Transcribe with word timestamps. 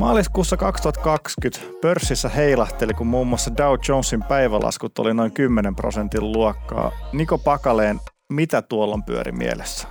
Maaliskuussa 0.00 0.56
2020 0.56 1.78
pörssissä 1.80 2.28
heilahteli, 2.28 2.94
kun 2.94 3.06
muun 3.06 3.26
muassa 3.26 3.56
Dow 3.56 3.78
Jonesin 3.88 4.22
päivälaskut 4.22 4.98
oli 4.98 5.14
noin 5.14 5.32
10 5.32 5.76
prosentin 5.76 6.32
luokkaa. 6.32 6.92
Niko 7.12 7.38
Pakaleen, 7.38 8.00
mitä 8.32 8.62
tuolla 8.62 8.94
on 8.94 9.04
pyöri 9.04 9.32
mielessä? 9.32 9.88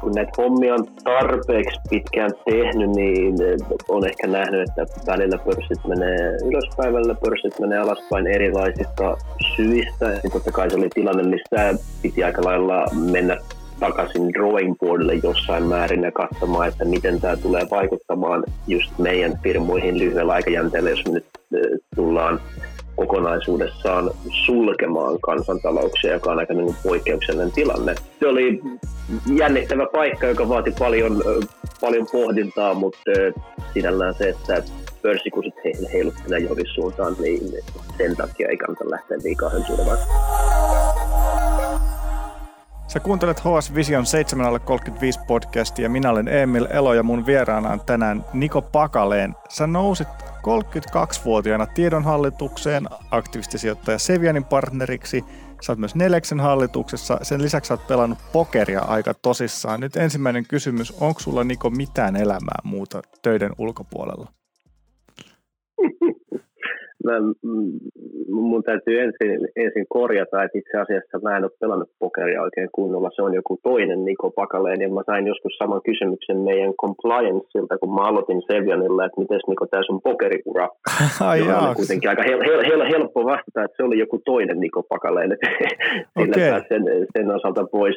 kun 0.00 0.12
näitä 0.14 0.32
hommia 0.38 0.74
on 0.74 0.86
tarpeeksi 1.04 1.80
pitkään 1.90 2.30
tehnyt, 2.44 2.90
niin 2.90 3.34
on 3.88 4.06
ehkä 4.06 4.26
nähnyt, 4.26 4.68
että 4.68 4.86
välillä 5.06 5.38
pörssit 5.38 5.84
menee 5.88 6.36
ylöspäin, 6.50 6.94
välillä 6.94 7.14
pörssit 7.14 7.60
menee 7.60 7.78
alaspäin 7.78 8.26
erilaisista 8.26 9.16
syistä. 9.56 10.04
Ja 10.04 10.30
totta 10.32 10.52
kai 10.52 10.70
se 10.70 10.76
oli 10.76 10.88
tilanne, 10.94 11.22
missä 11.22 11.84
piti 12.02 12.24
aika 12.24 12.42
lailla 12.44 12.84
mennä 13.10 13.36
takaisin 13.82 14.32
drawing 14.32 14.74
boardille 14.78 15.14
jossain 15.14 15.62
määrin 15.62 16.02
ja 16.02 16.12
katsomaan, 16.12 16.68
että 16.68 16.84
miten 16.84 17.20
tämä 17.20 17.36
tulee 17.36 17.66
vaikuttamaan 17.70 18.44
just 18.66 18.98
meidän 18.98 19.38
firmoihin 19.42 19.98
lyhyellä 19.98 20.32
aikajänteellä, 20.32 20.90
jos 20.90 21.04
me 21.06 21.12
nyt 21.12 21.24
tullaan 21.96 22.40
kokonaisuudessaan 22.96 24.10
sulkemaan 24.46 25.20
kansantalouksia, 25.20 26.12
joka 26.12 26.30
on 26.30 26.38
aika 26.38 26.54
niin 26.54 26.76
poikkeuksellinen 26.82 27.52
tilanne. 27.52 27.94
Se 28.20 28.26
oli 28.26 28.62
jännittävä 29.36 29.86
paikka, 29.92 30.26
joka 30.26 30.48
vaati 30.48 30.70
paljon, 30.78 31.22
paljon 31.80 32.06
pohdintaa, 32.12 32.74
mutta 32.74 33.00
sinällään 33.74 34.14
se, 34.14 34.28
että 34.28 34.62
pörssikurssit 35.02 35.54
heiluttelee 35.92 36.38
johonkin 36.38 36.66
suuntaan, 36.74 37.16
niin 37.20 37.40
sen 37.98 38.16
takia 38.16 38.48
ei 38.48 38.56
kannata 38.56 38.90
lähteä 38.90 39.18
liikaa 39.24 39.50
hönsylemään. 39.50 39.98
Sä 42.92 43.00
kuuntelet 43.00 43.40
HS 43.40 43.74
Vision 43.74 44.06
735 44.06 45.20
podcastia. 45.26 45.88
Minä 45.88 46.10
olen 46.10 46.28
Emil 46.28 46.66
Elo 46.70 46.94
ja 46.94 47.02
mun 47.02 47.26
vieraana 47.26 47.70
on 47.70 47.80
tänään 47.80 48.24
Niko 48.32 48.62
Pakaleen. 48.62 49.34
Sä 49.48 49.66
nousit 49.66 50.08
32-vuotiaana 50.08 51.66
tiedonhallitukseen 51.66 52.88
aktivistisijoittaja 53.10 53.98
Sevianin 53.98 54.44
partneriksi. 54.44 55.24
Sä 55.62 55.72
oot 55.72 55.78
myös 55.78 55.94
Neleksen 55.94 56.40
hallituksessa. 56.40 57.18
Sen 57.22 57.42
lisäksi 57.42 57.68
sä 57.68 57.74
oot 57.74 57.86
pelannut 57.86 58.18
pokeria 58.32 58.80
aika 58.80 59.14
tosissaan. 59.14 59.80
Nyt 59.80 59.96
ensimmäinen 59.96 60.46
kysymys, 60.46 60.90
onko 61.00 61.20
sulla 61.20 61.44
Niko 61.44 61.70
mitään 61.70 62.16
elämää 62.16 62.58
muuta 62.64 63.02
töiden 63.22 63.52
ulkopuolella? 63.58 64.32
mä, 67.04 67.14
mun 68.28 68.62
täytyy 68.62 69.00
ensin, 69.00 69.48
ensin 69.56 69.86
korjata, 69.88 70.42
että 70.42 70.58
itse 70.58 70.78
asiassa 70.78 71.18
mä 71.22 71.36
en 71.36 71.44
ole 71.44 71.60
pelannut 71.60 71.90
pokeria 71.98 72.42
oikein 72.42 72.68
kunnolla. 72.72 73.10
Se 73.14 73.22
on 73.22 73.34
joku 73.34 73.58
toinen 73.62 74.04
Niko 74.04 74.30
Pakaleen, 74.30 74.80
ja 74.80 74.88
mä 74.88 75.02
sain 75.06 75.26
joskus 75.26 75.52
saman 75.58 75.80
kysymyksen 75.88 76.38
meidän 76.38 76.74
complianceilta, 76.82 77.78
kun 77.78 77.94
mä 77.94 78.02
aloitin 78.08 78.42
Sevianilla, 78.52 79.04
että 79.04 79.20
miten 79.20 79.40
Niko 79.48 79.66
tämä 79.66 79.82
sun 79.86 80.00
pokeriura. 80.02 80.68
Ai 81.28 81.40
on 81.42 81.76
kuitenkin 81.76 82.10
aika 82.10 82.22
hel, 82.22 82.40
hel, 82.40 82.62
hel, 82.70 82.82
helppo 82.92 83.24
vastata, 83.24 83.64
että 83.64 83.76
se 83.76 83.82
oli 83.82 83.98
joku 83.98 84.18
toinen 84.24 84.60
Niko 84.60 84.82
Pakaleen, 84.82 85.30
sillä 86.18 86.56
okay. 86.56 86.62
sen, 86.68 86.82
sen 87.16 87.34
osalta 87.36 87.64
pois. 87.72 87.96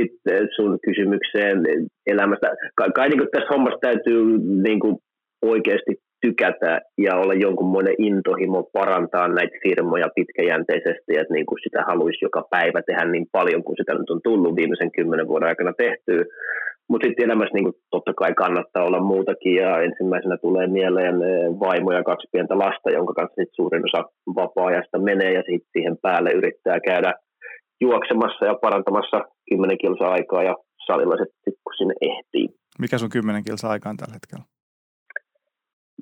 Sitten 0.00 0.48
sun 0.56 0.78
kysymykseen 0.84 1.58
elämästä. 2.06 2.52
Kai, 2.74 2.90
kai 2.94 3.08
niin 3.08 3.28
tässä 3.32 3.48
hommassa 3.50 3.78
täytyy 3.80 4.38
niin 4.62 4.80
kuin 4.80 4.96
oikeasti 5.42 5.94
tykätä 6.20 6.80
ja 6.98 7.16
olla 7.16 7.34
jonkunmoinen 7.34 7.94
intohimo 7.98 8.62
parantaa 8.62 9.28
näitä 9.28 9.56
firmoja 9.62 10.08
pitkäjänteisesti, 10.14 11.10
että 11.20 11.34
niin 11.34 11.46
kuin 11.46 11.58
sitä 11.62 11.84
haluaisi 11.88 12.24
joka 12.24 12.42
päivä 12.50 12.82
tehdä 12.82 13.04
niin 13.04 13.26
paljon 13.32 13.62
kuin 13.64 13.76
sitä 13.76 13.94
nyt 13.94 14.10
on 14.10 14.20
tullut 14.24 14.56
viimeisen 14.56 14.92
kymmenen 14.92 15.28
vuoden 15.28 15.48
aikana 15.48 15.72
tehtyä. 15.72 16.24
Mutta 16.88 17.06
sitten 17.06 17.24
elämässä 17.24 17.54
niin 17.54 17.72
totta 17.90 18.12
kai 18.14 18.32
kannattaa 18.34 18.84
olla 18.84 19.00
muutakin 19.00 19.54
ja 19.54 19.82
ensimmäisenä 19.82 20.36
tulee 20.36 20.66
mieleen 20.66 21.14
eh, 21.22 21.60
vaimo 21.60 21.92
ja 21.92 22.02
kaksi 22.02 22.28
pientä 22.32 22.58
lasta, 22.58 22.90
jonka 22.90 23.12
kanssa 23.14 23.34
sit 23.34 23.48
suurin 23.52 23.84
osa 23.84 24.04
vapaa-ajasta 24.36 24.98
menee 24.98 25.32
ja 25.32 25.42
sitten 25.42 25.72
siihen 25.72 25.96
päälle 26.02 26.30
yrittää 26.32 26.80
käydä 26.80 27.14
juoksemassa 27.80 28.44
ja 28.46 28.54
parantamassa 28.54 29.18
kymmenen 29.48 29.78
kilsa 29.78 30.04
aikaa 30.04 30.42
ja 30.42 30.56
salilla 30.86 31.16
sitten 31.16 31.52
kun 31.64 31.74
sinne 31.78 31.94
ehtii. 32.00 32.48
Mikä 32.78 32.98
sun 32.98 33.10
kymmenen 33.10 33.44
kilsa 33.44 33.68
aikaa 33.68 33.90
on 33.90 33.96
tällä 33.96 34.14
hetkellä? 34.14 34.44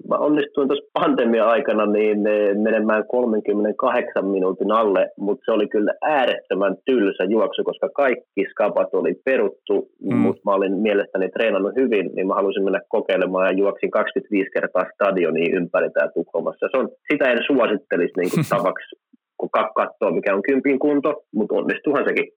Mä 0.08 0.16
onnistuin 0.16 0.68
tuossa 0.68 0.90
pandemia-aikana 0.92 1.86
niin 1.86 2.26
eh, 2.26 2.56
menemään 2.56 3.04
38 3.06 4.24
minuutin 4.24 4.72
alle, 4.72 5.10
mutta 5.18 5.42
se 5.44 5.52
oli 5.52 5.68
kyllä 5.68 5.94
äärettömän 6.02 6.76
tylsä 6.84 7.24
juoksu, 7.24 7.64
koska 7.64 7.88
kaikki 7.88 8.42
skapat 8.50 8.94
oli 8.94 9.14
peruttu, 9.24 9.88
mm. 10.02 10.16
mutta 10.16 10.42
mä 10.44 10.52
olin 10.54 10.74
mielestäni 10.74 11.28
treenannut 11.28 11.76
hyvin, 11.76 12.10
niin 12.14 12.26
mä 12.26 12.34
halusin 12.34 12.64
mennä 12.64 12.80
kokeilemaan 12.88 13.46
ja 13.46 13.58
juoksin 13.58 13.90
25 13.90 14.50
kertaa 14.50 14.90
stadioniin 14.94 15.54
ympäri 15.54 15.90
tää 15.90 16.08
Tukholmassa. 16.14 16.68
Se 16.70 16.78
on, 16.78 16.88
sitä 17.12 17.24
en 17.32 17.38
suosittelisi 17.46 18.12
niin 18.16 18.30
kuin 18.30 18.44
tavaksi 18.56 19.07
kun 19.38 19.50
katsoo, 19.50 20.10
mikä 20.10 20.34
on 20.34 20.42
kympin 20.42 20.78
kunto, 20.78 21.22
mutta 21.34 21.54
onnistuhan 21.54 22.04
sekin. 22.08 22.32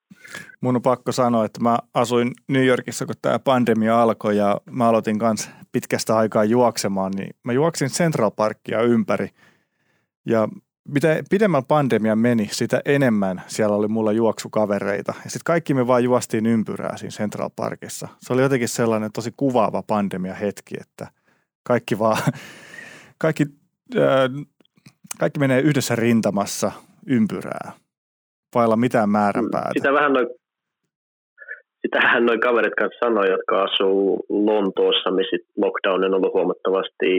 Mun 0.61 0.75
on 0.75 0.81
pakko 0.81 1.11
sanoa, 1.11 1.45
että 1.45 1.63
mä 1.63 1.77
asuin 1.93 2.31
New 2.47 2.65
Yorkissa, 2.65 3.05
kun 3.05 3.15
tämä 3.21 3.39
pandemia 3.39 4.01
alkoi 4.01 4.37
ja 4.37 4.61
mä 4.71 4.87
aloitin 4.89 5.19
kanssa 5.19 5.49
pitkästä 5.71 6.17
aikaa 6.17 6.43
juoksemaan, 6.43 7.11
niin 7.11 7.29
mä 7.43 7.53
juoksin 7.53 7.89
Central 7.89 8.31
Parkia 8.31 8.81
ympäri. 8.81 9.29
Ja 10.25 10.47
mitä 10.87 11.23
pidemmällä 11.29 11.65
pandemia 11.67 12.15
meni, 12.15 12.49
sitä 12.51 12.81
enemmän 12.85 13.41
siellä 13.47 13.75
oli 13.75 13.87
mulla 13.87 14.11
juoksukavereita. 14.11 15.13
Ja 15.23 15.29
sitten 15.29 15.45
kaikki 15.45 15.73
me 15.73 15.87
vaan 15.87 16.03
juostiin 16.03 16.45
ympyrää 16.45 16.97
siinä 16.97 17.11
Central 17.11 17.49
Parkissa. 17.55 18.07
Se 18.19 18.33
oli 18.33 18.41
jotenkin 18.41 18.67
sellainen 18.67 19.11
tosi 19.11 19.33
kuvaava 19.37 19.83
pandemia 19.83 20.33
hetki, 20.33 20.75
että 20.81 21.07
kaikki 21.63 21.99
vaan, 21.99 22.17
kaikki, 23.17 23.45
äh, 23.95 24.45
kaikki 25.19 25.39
menee 25.39 25.61
yhdessä 25.61 25.95
rintamassa 25.95 26.71
ympyrää, 27.07 27.71
vailla 28.55 28.75
mitään 28.75 29.09
määränpäätä. 29.09 29.71
Sitä 29.73 29.93
vähän 29.93 30.13
noin 30.13 30.27
Sitähän 31.81 32.25
noin 32.25 32.39
kaverit 32.39 32.73
kanssa 32.79 33.05
sanoi, 33.05 33.29
jotka 33.29 33.63
asuu 33.63 34.25
Lontoossa, 34.29 35.11
missä 35.11 35.37
lockdown 35.57 36.03
on 36.03 36.13
ollut 36.13 36.33
huomattavasti 36.33 37.09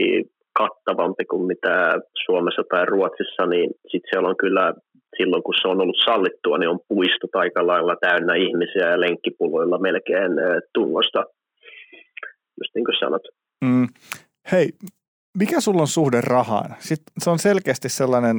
kattavampi 0.53 1.25
kuin 1.25 1.47
mitä 1.47 1.99
Suomessa 2.25 2.63
tai 2.69 2.85
Ruotsissa, 2.85 3.45
niin 3.45 3.69
sitten 3.91 4.09
siellä 4.09 4.29
on 4.29 4.37
kyllä 4.37 4.73
silloin, 5.17 5.43
kun 5.43 5.53
se 5.61 5.67
on 5.67 5.81
ollut 5.81 6.03
sallittua, 6.05 6.57
niin 6.57 6.69
on 6.69 6.79
puistot 6.87 7.35
aika 7.35 7.67
lailla 7.67 7.95
täynnä 8.01 8.35
ihmisiä 8.35 8.89
ja 8.89 8.99
lenkkipuloilla 8.99 9.77
melkein 9.79 10.31
tungosta, 10.73 11.25
just 12.59 12.71
niin 12.75 12.85
kuin 12.85 12.99
sanot. 12.99 13.21
Mm. 13.65 13.87
Hei, 14.51 14.69
mikä 15.37 15.61
sulla 15.61 15.81
on 15.81 15.87
suhde 15.87 16.21
rahaan? 16.21 16.75
Sitten 16.79 17.13
se 17.19 17.29
on 17.29 17.39
selkeästi 17.39 17.89
sellainen 17.89 18.35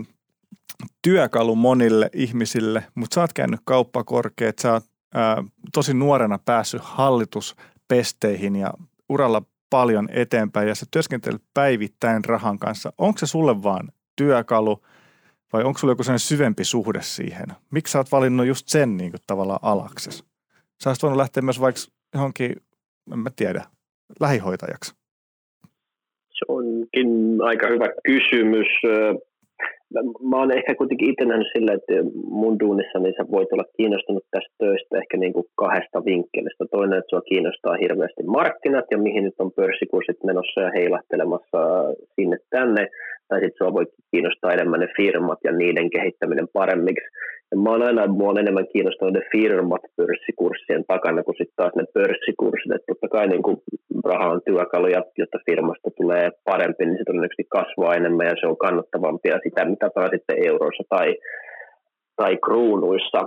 työkalu 1.02 1.56
monille 1.56 2.10
ihmisille, 2.12 2.84
mutta 2.94 3.14
sä 3.14 3.20
oot 3.20 3.32
käynyt 3.32 3.60
kauppakorkeat, 3.64 4.58
sä 4.58 4.72
oot 4.72 4.84
ää, 5.14 5.44
tosi 5.72 5.94
nuorena 5.94 6.38
päässyt 6.44 6.82
hallituspesteihin 6.84 8.56
ja 8.56 8.70
uralla 9.08 9.42
paljon 9.70 10.08
eteenpäin 10.12 10.68
ja 10.68 10.74
sä 10.74 10.86
työskentelet 10.90 11.42
päivittäin 11.54 12.24
rahan 12.24 12.58
kanssa. 12.58 12.92
Onko 12.98 13.18
se 13.18 13.26
sulle 13.26 13.62
vaan 13.62 13.88
työkalu 14.16 14.82
vai 15.52 15.64
onko 15.64 15.78
sulla 15.78 15.92
joku 15.92 16.02
sellainen 16.02 16.18
syvempi 16.18 16.64
suhde 16.64 17.02
siihen? 17.02 17.46
Miksi 17.70 17.92
sä 17.92 17.98
oot 17.98 18.12
valinnut 18.12 18.46
just 18.46 18.68
sen 18.68 18.96
niin 18.96 19.10
kuin 19.10 19.20
tavallaan 19.26 19.60
alakses? 19.62 20.24
Sä 20.82 20.90
olisit 20.90 21.02
voinut 21.02 21.16
lähteä 21.16 21.42
myös 21.42 21.60
vaikka 21.60 21.80
johonkin, 22.14 22.56
en 23.12 23.18
mä 23.18 23.30
tiedä, 23.36 23.64
lähihoitajaksi. 24.20 24.94
Se 26.30 26.44
onkin 26.48 27.08
aika 27.42 27.66
hyvä 27.66 27.86
kysymys 28.04 28.66
mä 30.30 30.36
oon 30.38 30.56
ehkä 30.58 30.74
kuitenkin 30.74 31.10
itse 31.10 31.24
nähnyt 31.24 31.52
sillä, 31.56 31.72
että 31.72 31.94
mun 32.40 32.58
duunissa 32.60 32.98
niin 32.98 33.14
sä 33.16 33.24
voit 33.30 33.52
olla 33.52 33.72
kiinnostunut 33.76 34.24
tästä 34.30 34.54
töistä 34.58 34.98
ehkä 34.98 35.16
niin 35.16 35.32
kuin 35.32 35.46
kahdesta 35.54 36.04
vinkkelistä. 36.04 36.64
Toinen, 36.70 36.98
että 36.98 37.10
sua 37.10 37.30
kiinnostaa 37.30 37.80
hirveästi 37.82 38.22
markkinat 38.22 38.84
ja 38.90 38.98
mihin 38.98 39.24
nyt 39.24 39.34
on 39.38 39.52
pörssikurssit 39.52 40.24
menossa 40.24 40.60
ja 40.60 40.70
heilahtelemassa 40.78 41.60
sinne 42.14 42.36
tänne. 42.50 42.88
Tai 43.28 43.40
sitten 43.40 43.58
sua 43.58 43.72
voi 43.72 43.86
kiinnostaa 44.10 44.52
enemmän 44.52 44.80
ne 44.80 44.88
firmat 44.96 45.38
ja 45.44 45.52
niiden 45.52 45.90
kehittäminen 45.90 46.48
paremmiksi. 46.52 47.08
Mä 47.62 47.70
oon 47.70 47.82
aina, 47.82 48.06
mua 48.06 48.30
on 48.30 48.38
enemmän 48.38 48.66
kiinnostunut 48.72 49.14
ne 49.14 49.22
firmat 49.32 49.84
pörssikurssien 49.96 50.84
takana 50.88 51.22
kuin 51.22 51.36
sitten 51.38 51.56
taas 51.56 51.74
ne 51.76 51.84
pörssikurssit. 51.94 52.72
Että 52.72 52.86
totta 52.90 53.08
kai 53.08 53.26
niin 53.28 53.42
kuin 53.42 53.56
raha 54.04 54.30
on 54.34 54.40
työkaluja, 54.46 55.02
jotta 55.18 55.38
firmasta 55.46 55.90
tulee 55.96 56.30
parempi, 56.44 56.86
niin 56.86 56.98
se 56.98 57.04
todennäköisesti 57.06 57.46
kasvaa 57.58 57.94
enemmän 57.94 58.26
ja 58.26 58.36
se 58.40 58.46
on 58.46 58.56
kannattavampia 58.56 59.38
sitä, 59.44 59.64
mitä 59.64 59.90
taas 59.94 60.10
sitten 60.10 60.46
euroissa 60.46 60.84
tai, 60.88 61.08
tai 62.16 62.36
kruunuissa. 62.44 63.20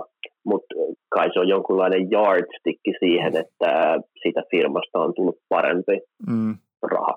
Mutta 0.44 0.74
kai 1.14 1.28
se 1.32 1.40
on 1.40 1.48
jonkunlainen 1.48 2.12
yardstick 2.12 2.80
siihen, 2.98 3.36
että 3.36 3.70
siitä 4.22 4.42
firmasta 4.50 4.98
on 4.98 5.14
tullut 5.14 5.38
parempi 5.48 5.96
mm. 6.28 6.54
raha 6.82 7.14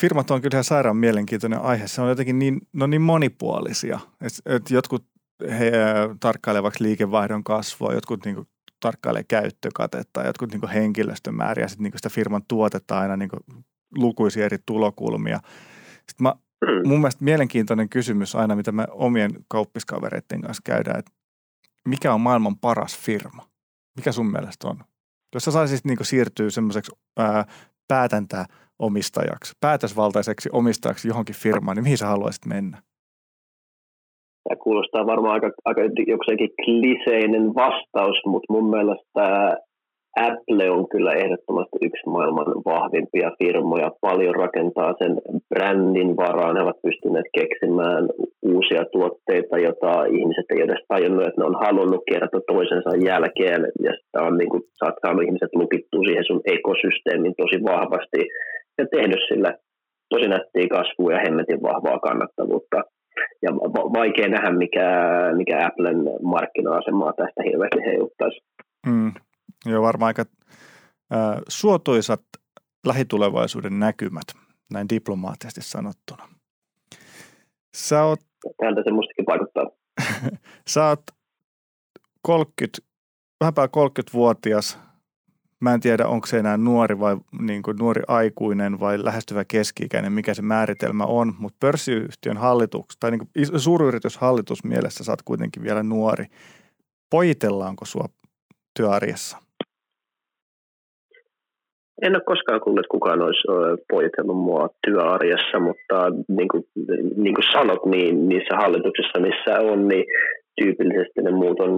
firmat 0.00 0.30
on 0.30 0.42
kyllä 0.42 0.62
sairaan 0.62 0.96
mielenkiintoinen 0.96 1.60
aihe. 1.62 1.86
Se 1.86 2.02
on 2.02 2.08
jotenkin 2.08 2.38
niin, 2.38 2.60
no 2.72 2.86
niin 2.86 3.02
monipuolisia. 3.02 3.98
Et, 4.20 4.54
et 4.56 4.70
jotkut 4.70 5.04
he 5.50 5.72
tarkkailevat 6.20 6.62
vaikka 6.62 6.84
liikevaihdon 6.84 7.44
kasvua, 7.44 7.92
jotkut 7.92 8.24
niin 8.24 8.34
kuin 8.34 8.48
tarkkailee 8.80 9.24
käyttökatetta, 9.24 10.26
jotkut 10.26 10.52
niin 10.52 10.68
henkilöstömääriä, 10.68 11.68
sitten 11.68 11.84
niin 11.84 11.92
sitä 11.96 12.08
firman 12.08 12.42
tuotetta 12.48 12.98
aina 12.98 13.16
niin 13.16 13.30
lukuisia 13.96 14.44
eri 14.44 14.58
tulokulmia. 14.66 15.40
Sitten 15.96 16.22
mä, 16.22 16.34
mm. 16.66 16.88
mun 16.88 17.00
mielestä 17.00 17.24
mielenkiintoinen 17.24 17.88
kysymys 17.88 18.34
aina, 18.34 18.56
mitä 18.56 18.72
me 18.72 18.86
omien 18.90 19.30
kauppiskavereiden 19.48 20.40
kanssa 20.40 20.62
käydään, 20.64 20.98
että 20.98 21.12
mikä 21.88 22.14
on 22.14 22.20
maailman 22.20 22.58
paras 22.58 22.98
firma? 22.98 23.48
Mikä 23.96 24.12
sun 24.12 24.32
mielestä 24.32 24.68
on? 24.68 24.84
Jos 25.34 25.44
sä 25.44 25.50
saisit 25.50 25.84
niin 25.84 25.98
siirtyä 26.02 26.50
semmoiseksi 26.50 26.92
päätäntää 27.88 28.46
omistajaksi, 28.78 29.52
päätösvaltaiseksi 29.60 30.48
omistajaksi 30.52 31.08
johonkin 31.08 31.34
firmaan, 31.34 31.76
niin 31.76 31.84
mihin 31.84 31.98
sä 31.98 32.06
haluaisit 32.06 32.46
mennä? 32.46 32.82
Tämä 34.48 34.64
kuulostaa 34.64 35.06
varmaan 35.06 35.34
aika, 35.34 35.50
aika 35.64 35.80
jokseenkin 36.06 36.50
kliseinen 36.64 37.54
vastaus, 37.54 38.18
mutta 38.26 38.52
mun 38.52 38.70
mielestä 38.70 39.24
Apple 40.28 40.70
on 40.70 40.88
kyllä 40.88 41.12
ehdottomasti 41.12 41.78
yksi 41.82 42.08
maailman 42.08 42.46
vahvimpia 42.64 43.30
firmoja. 43.38 43.90
Paljon 44.00 44.34
rakentaa 44.34 44.94
sen 44.98 45.12
brändin 45.48 46.16
varaan. 46.16 46.56
He 46.56 46.62
ovat 46.62 46.82
pystyneet 46.82 47.28
keksimään 47.38 48.08
uusia 48.42 48.84
tuotteita, 48.92 49.58
joita 49.58 50.04
ihmiset 50.04 50.46
ei 50.50 50.60
edes 50.62 50.82
tajunnut, 50.88 51.26
että 51.26 51.40
ne 51.40 51.46
on 51.46 51.60
halunnut 51.66 52.02
kertoa 52.10 52.40
toisensa 52.54 52.90
jälkeen. 53.10 53.62
Ja 53.86 53.92
sitä 54.00 54.18
on 54.28 54.38
niin 54.38 54.50
kuin, 54.50 54.62
saanut 54.78 55.24
ihmiset 55.26 55.52
lukittua 55.54 56.02
siihen 56.06 56.24
sun 56.28 56.42
ekosysteemin 56.56 57.34
tosi 57.42 57.58
vahvasti 57.72 58.20
ja 58.78 58.84
tehnyt 58.94 59.22
sillä 59.28 59.50
tosi 60.12 60.28
nättiä 60.28 60.66
kasvua 60.76 61.12
ja 61.12 61.24
hemmetin 61.24 61.62
vahvaa 61.62 61.98
kannattavuutta. 61.98 62.78
Ja 63.42 63.50
vaikea 63.98 64.28
nähdä, 64.28 64.50
mikä, 64.50 64.88
mikä 65.36 65.66
Applen 65.66 65.96
markkina-asemaa 66.22 67.12
tästä 67.12 67.42
hirveästi 67.44 67.80
heijuttaisi. 67.86 68.40
Mm, 68.86 69.12
Joo, 69.66 69.82
varmaan 69.82 70.08
aika 70.08 70.24
äh, 71.12 71.40
suotuisat 71.48 72.22
lähitulevaisuuden 72.86 73.80
näkymät, 73.80 74.26
näin 74.72 74.88
diplomaattisesti 74.88 75.62
sanottuna. 75.62 76.28
Sä 77.76 78.04
oot, 78.04 78.20
Täältä 78.56 78.82
se 78.84 78.92
mustakin 78.92 79.26
vaikuttaa. 79.26 79.70
sä 80.72 80.88
oot 80.88 81.02
30, 82.22 82.78
vähän 83.40 83.54
30-vuotias. 83.54 84.78
Mä 85.60 85.74
en 85.74 85.80
tiedä, 85.80 86.06
onko 86.06 86.26
se 86.26 86.38
enää 86.38 86.56
nuori 86.56 87.00
vai 87.00 87.16
niin 87.40 87.62
kuin 87.62 87.76
nuori 87.76 88.02
aikuinen 88.08 88.80
vai 88.80 89.04
lähestyvä 89.04 89.44
keski-ikäinen, 89.44 90.12
mikä 90.12 90.34
se 90.34 90.42
määritelmä 90.42 91.04
on, 91.04 91.34
mutta 91.38 91.56
pörssiyhtiön 91.60 92.36
hallitus 92.36 92.96
tai 93.00 93.10
niin 93.10 93.18
kuin 93.18 93.60
suuryrityshallitus 93.60 94.64
mielessä 94.64 95.04
sä 95.04 95.12
oot 95.12 95.22
kuitenkin 95.24 95.62
vielä 95.62 95.82
nuori. 95.82 96.24
Poitellaanko 97.10 97.84
sua 97.84 98.04
työarjessa? 98.76 99.38
En 102.02 102.16
ole 102.16 102.22
koskaan 102.26 102.60
kuullut, 102.60 102.80
että 102.80 102.90
kukaan 102.90 103.22
olisi 103.22 103.48
poitellut 103.90 104.36
mua 104.36 104.68
työarjessa, 104.86 105.60
mutta 105.60 105.96
niin 106.28 106.48
kuin, 106.48 106.64
niin 107.16 107.34
kuin 107.34 107.52
sanot, 107.52 107.86
niin 107.86 108.28
niissä 108.28 108.56
hallituksissa, 108.56 109.20
missä 109.20 109.60
on, 109.60 109.88
niin 109.88 110.04
tyypillisesti 110.58 111.22
ne 111.22 111.30
muut 111.30 111.60
on 111.60 111.72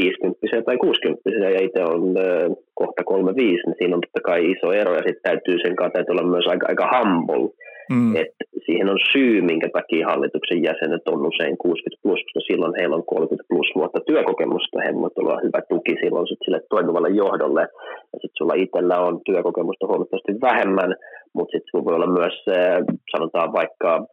50 0.00 0.62
tai 0.64 0.76
60 0.76 1.30
ja 1.30 1.60
itse 1.66 1.84
on 1.84 2.02
kohta 2.74 3.04
35, 3.04 3.62
niin 3.66 3.76
siinä 3.78 3.94
on 3.96 4.00
totta 4.00 4.20
kai 4.28 4.50
iso 4.50 4.72
ero 4.72 4.92
ja 4.94 5.02
sitten 5.06 5.26
täytyy 5.28 5.56
sen 5.58 5.76
kanssa 5.76 5.92
täytyy 5.92 6.12
olla 6.12 6.32
myös 6.34 6.46
aika, 6.46 6.66
aika 6.68 6.90
humble 6.94 7.48
Mm. 7.90 8.16
Et 8.16 8.34
siihen 8.66 8.88
on 8.88 8.98
syy, 9.12 9.40
minkä 9.40 9.68
takia 9.72 10.08
hallituksen 10.12 10.62
jäsenet 10.62 11.08
on 11.08 11.26
usein 11.26 11.56
60 11.58 12.02
plus, 12.02 12.20
koska 12.24 12.40
silloin 12.40 12.74
heillä 12.78 12.96
on 12.96 13.06
30 13.06 13.48
plus 13.48 13.68
vuotta 13.74 14.00
työkokemusta. 14.00 14.84
He 14.84 14.94
voivat 14.94 15.18
olla 15.18 15.40
hyvä 15.44 15.60
tuki 15.68 15.94
silloin 16.02 16.26
sit 16.28 16.42
sille 16.44 16.60
toimivalle 16.70 17.10
johdolle. 17.22 17.62
Ja 18.12 18.16
sitten 18.20 18.38
sulla 18.38 18.54
itsellä 18.64 18.96
on 19.06 19.20
työkokemusta 19.28 19.86
huomattavasti 19.86 20.32
vähemmän, 20.48 20.90
mutta 21.34 21.52
sitten 21.52 21.84
voi 21.84 21.94
olla 21.94 22.18
myös, 22.20 22.34
sanotaan 23.16 23.52
vaikka 23.52 24.06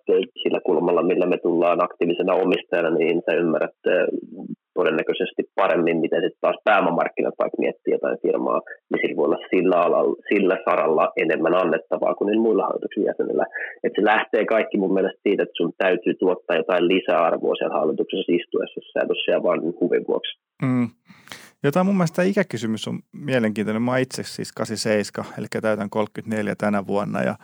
sillä 0.43 0.59
kulmalla, 0.65 1.03
millä 1.03 1.25
me 1.25 1.37
tullaan 1.37 1.83
aktiivisena 1.83 2.33
omistajana, 2.33 2.89
niin 2.89 3.21
sä 3.25 3.37
ymmärrät 3.37 3.79
todennäköisesti 4.79 5.41
paremmin, 5.55 5.97
miten 6.05 6.21
sitten 6.21 6.41
taas 6.41 6.59
pääomamarkkinat 6.63 7.39
vaikka 7.39 7.61
miettii 7.63 7.95
jotain 7.97 8.17
firmaa, 8.21 8.61
niin 8.89 8.99
sillä 9.01 9.17
voi 9.17 9.25
olla 9.29 9.47
sillä, 9.53 9.77
alalla, 9.85 10.15
sillä 10.29 10.57
saralla 10.67 11.05
enemmän 11.23 11.55
annettavaa 11.63 12.15
kuin 12.15 12.25
niillä 12.27 12.45
muilla 12.47 12.67
hallituksen 12.67 13.07
jäsenillä. 13.09 13.45
Et 13.83 13.93
se 13.95 14.01
lähtee 14.13 14.45
kaikki 14.45 14.77
mun 14.77 14.93
mielestä 14.93 15.21
siitä, 15.23 15.43
että 15.43 15.59
sun 15.61 15.73
täytyy 15.77 16.13
tuottaa 16.13 16.61
jotain 16.61 16.87
lisäarvoa 16.93 17.55
siellä 17.55 17.79
hallituksessa 17.79 18.35
istuessa, 18.39 18.79
sä 18.93 19.07
tosiaan 19.07 19.43
vaan 19.43 19.61
huvin 19.81 20.05
vuoksi. 20.07 20.31
Mm. 20.63 20.87
Jota 21.63 21.83
mun 21.83 21.95
mielestä 21.95 22.23
kysymys 22.49 22.87
on 22.87 22.99
mielenkiintoinen. 23.11 23.81
Mä 23.81 23.97
itse 23.97 24.23
siis 24.23 24.51
87, 24.51 25.33
eli 25.37 25.47
täytän 25.61 25.89
34 25.89 26.55
tänä 26.55 26.87
vuonna 26.87 27.21
ja 27.21 27.35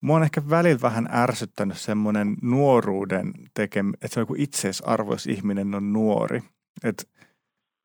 Mua 0.00 0.16
on 0.16 0.22
ehkä 0.22 0.42
välillä 0.50 0.80
vähän 0.82 1.08
ärsyttänyt 1.12 1.78
semmoinen 1.78 2.36
nuoruuden 2.42 3.32
tekeminen, 3.54 3.94
että 3.94 4.08
se 4.08 4.20
on 4.20 4.22
joku 4.22 4.34
itseisarvo, 4.38 5.12
jos 5.12 5.26
ihminen 5.26 5.74
on 5.74 5.92
nuori. 5.92 6.42
Et 6.84 7.08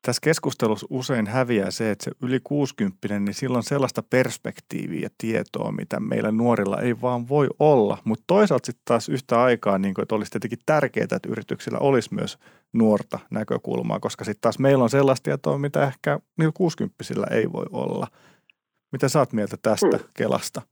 tässä 0.06 0.20
keskustelussa 0.22 0.86
usein 0.90 1.26
häviää 1.26 1.70
se, 1.70 1.90
että 1.90 2.04
se 2.04 2.10
yli 2.22 2.40
60 2.44 3.18
niin 3.18 3.34
silloin 3.34 3.64
sellaista 3.64 4.02
perspektiiviä 4.02 5.00
ja 5.00 5.08
tietoa, 5.18 5.72
mitä 5.72 6.00
meillä 6.00 6.32
nuorilla 6.32 6.80
ei 6.80 7.00
vaan 7.00 7.28
voi 7.28 7.48
olla. 7.58 7.98
Mutta 8.04 8.24
toisaalta 8.26 8.66
sitten 8.66 8.82
taas 8.84 9.08
yhtä 9.08 9.42
aikaa, 9.42 9.78
niin 9.78 9.94
kuin, 9.94 10.02
että 10.02 10.14
olisi 10.14 10.30
tietenkin 10.30 10.58
tärkeää, 10.66 11.04
että 11.04 11.28
yrityksillä 11.28 11.78
olisi 11.78 12.14
myös 12.14 12.38
nuorta 12.72 13.18
näkökulmaa, 13.30 14.00
koska 14.00 14.24
sitten 14.24 14.40
taas 14.40 14.58
meillä 14.58 14.84
on 14.84 14.90
sellaista 14.90 15.24
tietoa, 15.24 15.58
mitä 15.58 15.86
ehkä 15.86 16.20
niillä 16.38 16.52
60 16.54 17.04
ei 17.30 17.52
voi 17.52 17.66
olla. 17.70 18.06
Mitä 18.92 19.08
sä 19.08 19.18
oot 19.18 19.32
mieltä 19.32 19.56
tästä 19.62 19.96
mm. 19.96 20.04
Kelasta? 20.14 20.62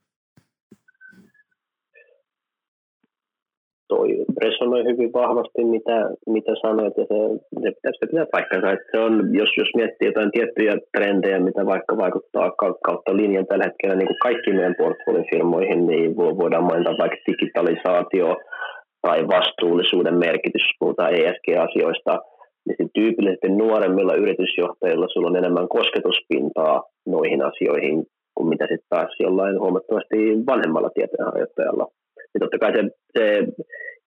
Toi 3.94 4.08
resonoi 4.44 4.82
hyvin 4.90 5.12
vahvasti, 5.12 5.60
mitä, 5.74 5.96
mitä 6.26 6.52
sanoit, 6.62 6.94
ja 7.00 7.04
se, 7.10 7.18
se, 7.62 7.70
pitää, 7.74 7.92
se 7.98 8.06
pitää 8.10 8.34
paikkansa. 8.36 8.72
Että 8.72 8.88
se 8.92 8.98
on, 9.06 9.12
jos, 9.40 9.50
jos 9.60 9.70
miettii 9.78 10.08
jotain 10.08 10.30
tiettyjä 10.36 10.74
trendejä, 10.96 11.38
mitä 11.48 11.66
vaikka 11.66 11.96
vaikuttaa 12.04 12.48
kautta 12.86 13.16
linjan 13.16 13.46
tällä 13.46 13.64
hetkellä 13.68 13.96
niin 13.96 14.10
kuin 14.10 14.24
kaikkiin 14.26 14.56
meidän 14.56 14.80
portfolifirmoihin, 14.82 15.86
niin 15.86 16.16
voidaan 16.16 16.68
mainita 16.70 17.02
vaikka 17.02 17.24
digitalisaatio 17.26 18.28
tai 19.06 19.18
vastuullisuuden 19.34 20.16
merkitys, 20.26 20.64
jos 20.66 20.78
puhutaan 20.80 21.14
ESG-asioista, 21.14 22.12
niin 22.66 22.90
tyypillisesti 22.94 23.48
nuoremmilla 23.48 24.14
yritysjohtajilla 24.14 25.06
sulla 25.08 25.28
on 25.28 25.36
enemmän 25.36 25.68
kosketuspintaa 25.68 26.82
noihin 27.06 27.40
asioihin 27.50 27.96
kuin 28.34 28.48
mitä 28.48 28.64
sitten 28.64 28.88
taas 28.88 29.12
jollain 29.20 29.60
huomattavasti 29.60 30.16
vanhemmalla 30.46 30.90
tieteenharjoittajalla. 30.94 31.86
Ja 32.34 32.40
totta 32.40 32.58
kai 32.58 32.72
se, 32.72 32.82
se 33.16 33.24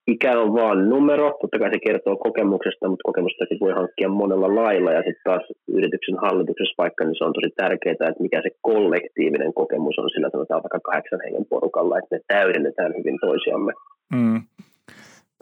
ikä 0.08 0.40
on 0.40 0.54
vaan 0.54 0.90
numero, 0.90 1.38
totta 1.42 1.60
kai 1.60 1.70
se 1.74 1.80
kertoo 1.88 2.18
kokemuksesta, 2.18 2.90
mutta 2.90 3.08
kokemusta 3.10 3.46
voi 3.60 3.74
hankkia 3.74 4.10
monella 4.10 4.56
lailla 4.56 4.92
ja 4.92 5.02
sitten 5.06 5.24
taas 5.24 5.46
yrityksen 5.68 6.18
hallituksessa 6.22 6.76
vaikka, 6.78 7.04
niin 7.04 7.18
se 7.18 7.24
on 7.24 7.34
tosi 7.34 7.50
tärkeää, 7.58 8.10
että 8.10 8.24
mikä 8.26 8.42
se 8.42 8.50
kollektiivinen 8.62 9.54
kokemus 9.54 10.00
on 10.00 10.10
sillä 10.10 10.30
sanotaan 10.32 10.64
vaikka 10.64 10.80
kahdeksan 10.80 11.20
hengen 11.26 11.46
porukalla, 11.46 11.98
että 11.98 12.16
me 12.16 12.20
täydennetään 12.28 12.94
hyvin 12.98 13.18
toisiamme. 13.22 13.74
Mm. 14.14 14.42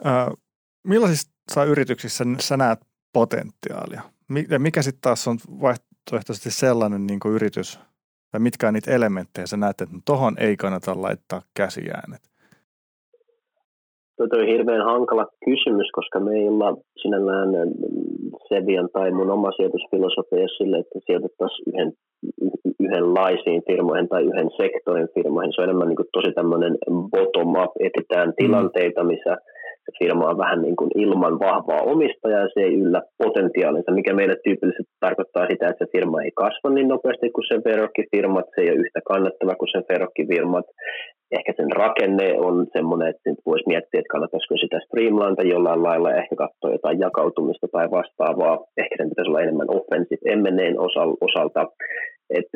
Äh, 0.06 0.28
millaisissa 0.86 1.64
yrityksissä 1.64 2.24
sä 2.40 2.56
näet 2.56 2.78
potentiaalia? 3.12 4.02
Mikä 4.58 4.82
sitten 4.82 5.00
taas 5.00 5.28
on 5.28 5.38
vaihtoehtoisesti 5.60 6.50
sellainen 6.50 7.06
niin 7.06 7.20
yritys, 7.34 7.80
tai 8.30 8.40
mitkä 8.40 8.68
on 8.68 8.74
niitä 8.74 8.90
elementtejä, 8.90 9.46
sä 9.46 9.56
näet, 9.56 9.80
että 9.80 9.96
tuohon 10.04 10.36
ei 10.38 10.56
kannata 10.56 11.02
laittaa 11.02 11.42
käsiään? 11.54 12.12
Tuo 14.16 14.40
on 14.40 14.46
hirveän 14.46 14.84
hankala 14.84 15.26
kysymys, 15.44 15.88
koska 15.92 16.20
me 16.20 16.32
ei 16.38 16.48
olla 16.48 16.76
sinällään 17.02 17.48
Sevian 18.48 18.88
tai 18.92 19.10
mun 19.10 19.30
oma 19.30 19.50
sijoitusfilosofia 19.52 20.48
sille, 20.58 20.78
että 20.78 20.98
sijoitettaisiin 21.06 21.64
yhden, 21.68 21.92
yhdenlaisiin 22.80 23.62
firmoihin 23.66 24.08
tai 24.08 24.22
yhden 24.24 24.50
sektorin 24.56 25.08
firmoihin. 25.14 25.52
Se 25.52 25.60
on 25.60 25.68
enemmän 25.68 25.88
niin 25.88 25.96
kuin 25.96 26.08
tosi 26.12 26.32
tämmöinen 26.32 26.74
bottom-up, 27.12 27.72
etsitään 27.86 28.28
mm. 28.28 28.34
tilanteita, 28.36 29.04
missä 29.04 29.36
se 29.86 29.92
firma 30.00 30.30
on 30.30 30.38
vähän 30.44 30.62
niin 30.62 30.76
kuin 30.76 30.90
ilman 31.04 31.38
vahvaa 31.38 31.86
omistajaa 31.92 32.40
ja 32.40 32.48
se 32.54 32.60
ei 32.66 32.74
yllä 32.82 33.00
potentiaalinsa, 33.22 33.92
mikä 33.98 34.12
meille 34.14 34.36
tyypillisesti 34.44 34.92
tarkoittaa 35.00 35.46
sitä, 35.50 35.68
että 35.68 35.84
se 35.84 35.92
firma 35.94 36.22
ei 36.22 36.30
kasva 36.42 36.70
niin 36.70 36.88
nopeasti 36.88 37.30
kuin 37.30 37.48
sen 37.48 37.62
verrokkifirmat, 37.70 38.46
se 38.54 38.60
ei 38.60 38.70
ole 38.70 38.82
yhtä 38.84 39.00
kannattava 39.10 39.54
kuin 39.54 39.72
sen 39.72 39.84
verrokkifirmat, 39.92 40.66
ehkä 41.38 41.52
sen 41.56 41.72
rakenne 41.82 42.28
on 42.48 42.66
semmoinen, 42.72 43.08
että 43.08 43.30
nyt 43.30 43.40
voisi 43.46 43.68
miettiä, 43.72 44.00
että 44.00 44.14
kannattaisiko 44.14 44.54
sitä 44.56 44.78
streamlinata 44.86 45.42
jollain 45.42 45.82
lailla, 45.82 46.18
ehkä 46.20 46.36
katsoa 46.36 46.76
jotain 46.76 46.98
jakautumista 47.06 47.66
tai 47.72 47.86
vastaavaa. 47.90 48.64
Ehkä 48.82 48.94
sen 48.96 49.08
pitäisi 49.08 49.30
olla 49.30 49.44
enemmän 49.46 49.74
offensive 49.78 50.36
M&A:n 50.36 50.76
osalta. 51.26 51.62
Et, 52.38 52.48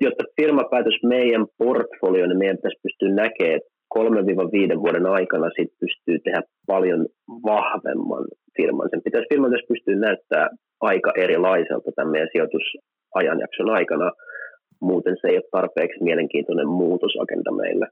jotta 0.00 0.24
firma 0.40 0.64
päätös 0.70 0.98
meidän 1.02 1.46
portfolioon, 1.58 2.28
niin 2.28 2.38
meidän 2.38 2.56
pitäisi 2.56 2.82
pystyä 2.82 3.10
näkemään, 3.22 3.56
että 3.56 3.70
3-5 3.94 4.80
vuoden 4.80 5.06
aikana 5.06 5.50
sit 5.56 5.72
pystyy 5.80 6.18
tehdä 6.18 6.42
paljon 6.66 7.06
vahvemman 7.28 8.24
firman. 8.56 8.88
Sen 8.90 9.02
pitäisi 9.02 9.28
firman 9.28 9.52
pystyä 9.68 9.96
näyttää 9.96 10.48
aika 10.80 11.12
erilaiselta 11.16 11.92
tämän 11.92 12.12
meidän 12.12 12.28
sijoitusajanjakson 12.32 13.70
aikana– 13.70 14.10
muuten 14.80 15.16
se 15.20 15.28
ei 15.28 15.36
ole 15.36 15.44
tarpeeksi 15.50 16.04
mielenkiintoinen 16.04 16.68
muutosagenda 16.68 17.52
meille. 17.52 17.86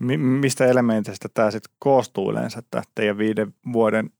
Mi- 0.00 0.16
mistä 0.16 0.66
elementeistä 0.66 1.28
tämä 1.34 1.50
sitten 1.50 1.74
koostuu 1.78 2.30
yleensä, 2.30 2.60
tämä 2.70 2.82
teidän 2.94 3.18
viiden 3.18 3.48
vuoden 3.72 4.10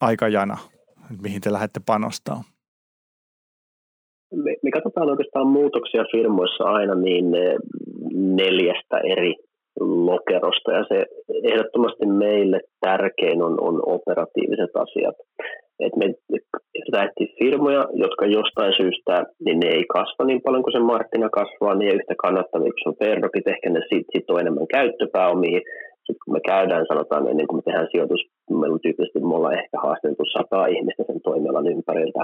aikajana, 0.00 0.58
mihin 1.22 1.40
te 1.40 1.52
lähdette 1.52 1.80
panostamaan? 1.86 2.44
Me, 4.34 4.56
me 4.62 4.70
katsotaan 4.70 5.10
oikeastaan 5.10 5.46
muutoksia 5.46 6.04
firmoissa 6.12 6.64
aina 6.64 6.94
niin 6.94 7.34
eh, 7.34 7.56
neljästä 8.14 8.98
eri 9.12 9.34
lokerosta. 9.80 10.72
Ja 10.72 10.84
se 10.88 11.06
ehdottomasti 11.44 12.06
meille 12.06 12.60
tärkein 12.80 13.42
on, 13.42 13.54
on 13.60 13.82
operatiiviset 13.86 14.70
asiat. 14.74 15.16
Et 15.80 15.96
me 15.96 16.14
lähti 16.92 17.34
firmoja, 17.38 17.84
jotka 17.94 18.26
jostain 18.26 18.72
syystä 18.80 19.24
niin 19.44 19.58
ne 19.60 19.68
ei 19.68 19.84
kasva 19.84 20.24
niin 20.24 20.42
paljon 20.42 20.62
kuin 20.62 20.72
se 20.72 20.78
markkina 20.78 21.28
kasvaa, 21.28 21.74
niin 21.74 21.94
yhtä 21.94 22.14
kannattavia 22.24 22.72
kuin 22.72 22.82
se 22.82 22.88
on 22.88 23.00
Verdokit, 23.00 23.48
ehkä 23.48 23.70
ne 23.70 23.80
sit, 23.88 24.06
sitoo 24.16 24.38
enemmän 24.38 24.66
käyttöpääomia, 24.76 25.60
sitten 26.06 26.22
kun 26.24 26.34
me 26.34 26.40
käydään, 26.52 26.86
sanotaan 26.88 27.28
ennen 27.28 27.46
kuin 27.46 27.58
me 27.58 27.62
tehdään 27.62 27.92
sijoitus, 27.92 28.22
meillä 28.50 28.74
on 28.74 28.84
tyypillisesti, 28.84 29.20
me 29.20 29.34
ollaan 29.36 29.60
ehkä 29.62 29.76
haasteltu 29.84 30.24
sata 30.24 30.66
ihmistä 30.66 31.02
sen 31.06 31.20
toimialan 31.28 31.66
ympäriltä, 31.74 32.20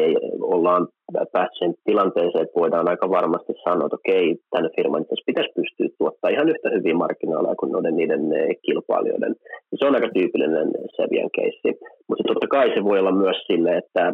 ei, 0.00 0.16
ollaan 0.40 0.88
päästy 1.32 1.58
sen 1.58 1.74
tilanteeseen, 1.84 2.44
että 2.44 2.60
voidaan 2.60 2.88
aika 2.88 3.10
varmasti 3.10 3.52
sanoa, 3.64 3.86
että 3.86 4.00
okei, 4.02 4.36
tänne 4.50 4.68
firman 4.76 5.04
pitäisi 5.26 5.52
pystyä 5.56 5.88
tuottaa 5.98 6.30
ihan 6.30 6.48
yhtä 6.48 6.68
hyvin 6.76 6.96
markkinoilla 6.96 7.54
kuin 7.60 7.72
noiden 7.72 7.96
niiden 7.96 8.20
kilpailijoiden. 8.66 9.34
Se 9.78 9.86
on 9.86 9.94
aika 9.94 10.08
tyypillinen 10.14 10.68
Sevian 10.96 11.30
keissi. 11.36 11.70
Mutta 12.08 12.24
totta 12.26 12.46
kai 12.46 12.68
se 12.74 12.84
voi 12.84 12.98
olla 12.98 13.12
myös 13.12 13.36
sille, 13.46 13.72
että 13.76 14.12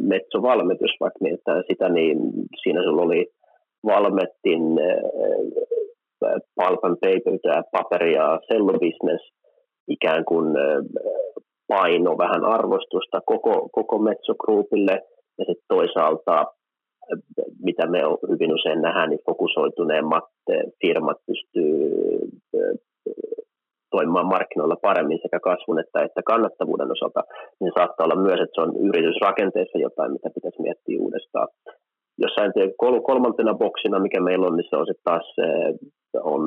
Metso 0.00 0.42
Valmet, 0.42 0.80
jos 0.80 0.96
vaikka 1.00 1.18
mietitään 1.22 1.62
sitä, 1.70 1.88
niin 1.88 2.18
siinä 2.62 2.82
sulla 2.82 3.02
oli 3.02 3.26
Valmettin 3.86 4.78
eh, 4.78 5.02
pulp 6.56 6.84
and 6.84 6.96
paper, 7.00 7.38
tämä 7.42 7.62
sellubisnes 8.52 9.22
ikään 9.88 10.24
kuin 10.24 10.46
paino 11.68 12.18
vähän 12.18 12.44
arvostusta 12.44 13.20
koko, 13.26 13.68
koko 13.72 13.98
Metso 13.98 14.34
Groupille 14.34 15.02
ja 15.38 15.44
sitten 15.44 15.68
toisaalta 15.68 16.44
mitä 17.62 17.86
me 17.86 17.98
hyvin 18.32 18.54
usein 18.54 18.82
nähdään, 18.82 19.10
niin 19.10 19.26
fokusoituneemmat 19.26 20.24
firmat 20.80 21.16
pystyy 21.26 21.90
toimimaan 23.90 24.26
markkinoilla 24.26 24.76
paremmin 24.82 25.18
sekä 25.22 25.40
kasvun 25.40 25.80
että, 25.80 26.02
että 26.02 26.22
kannattavuuden 26.26 26.92
osalta, 26.92 27.20
niin 27.60 27.72
saattaa 27.78 28.04
olla 28.06 28.22
myös, 28.26 28.40
että 28.40 28.54
se 28.54 28.60
on 28.60 28.76
yritysrakenteessa 28.88 29.78
jotain, 29.78 30.12
mitä 30.12 30.28
pitäisi 30.34 30.62
miettiä 30.62 31.00
uudestaan. 31.00 31.48
Jossain 32.18 32.52
kolmantena 33.06 33.54
boksina, 33.54 33.98
mikä 33.98 34.20
meillä 34.20 34.46
on, 34.46 34.56
niin 34.56 34.70
se 34.70 34.76
on 34.76 34.86
sitten 34.86 35.04
taas 35.04 35.26
on 36.34 36.42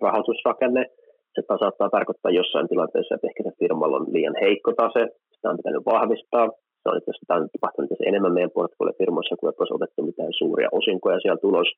rahoitusrakenne. 0.00 0.86
Se 1.34 1.42
saattaa 1.60 1.94
tarkoittaa 1.96 2.38
jossain 2.40 2.68
tilanteessa, 2.68 3.14
että 3.14 3.28
ehkä 3.30 3.42
se 3.42 3.52
firmalla 3.58 3.96
on 3.96 4.06
liian 4.14 4.36
heikko 4.44 4.72
tase, 4.72 5.02
sitä 5.34 5.50
on 5.50 5.56
pitänyt 5.60 5.86
vahvistaa. 5.86 6.46
Se 6.80 6.86
on 6.88 6.98
itse 6.98 7.10
asiassa 7.10 7.48
tapahtunut 7.52 8.08
enemmän 8.10 8.34
meidän 8.34 8.56
portfoliofirmoissa, 8.58 9.36
kun 9.36 9.48
ei 9.48 9.76
otettu 9.78 10.02
mitään 10.02 10.32
suuria 10.38 10.68
osinkoja 10.72 11.20
siellä 11.20 11.44
tulos. 11.46 11.68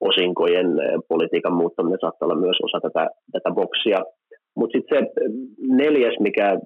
Osinkojen 0.00 0.68
politiikan 1.08 1.54
muuttaminen 1.60 1.98
saattaa 2.00 2.26
olla 2.26 2.44
myös 2.46 2.58
osa 2.66 2.78
tätä, 2.80 3.04
tätä 3.32 3.50
boksia. 3.50 4.00
Mutta 4.56 4.72
sitten 4.76 4.98
se 4.98 5.04
neljäs, 5.82 6.16
mikä 6.20 6.58